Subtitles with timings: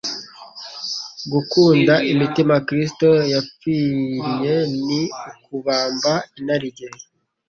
[1.31, 6.87] Gukunda imitima Kristo yapfinye, ni ukubamba inarijye.